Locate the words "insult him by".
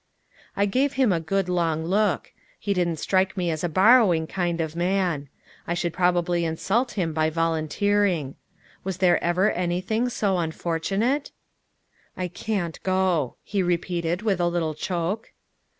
6.43-7.29